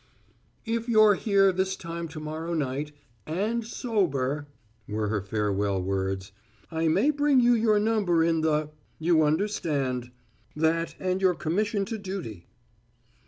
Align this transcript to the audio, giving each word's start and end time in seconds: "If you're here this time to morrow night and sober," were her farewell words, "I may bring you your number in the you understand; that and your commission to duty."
"If 0.65 0.89
you're 0.89 1.13
here 1.13 1.51
this 1.51 1.75
time 1.75 2.07
to 2.07 2.19
morrow 2.19 2.55
night 2.55 2.91
and 3.27 3.63
sober," 3.63 4.47
were 4.87 5.09
her 5.09 5.21
farewell 5.21 5.79
words, 5.79 6.31
"I 6.71 6.87
may 6.87 7.11
bring 7.11 7.39
you 7.39 7.53
your 7.53 7.79
number 7.79 8.23
in 8.23 8.41
the 8.41 8.71
you 8.97 9.21
understand; 9.21 10.09
that 10.55 10.95
and 10.99 11.21
your 11.21 11.35
commission 11.35 11.85
to 11.85 11.99
duty." 11.99 12.47